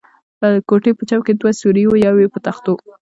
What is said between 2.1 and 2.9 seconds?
یې په تختو.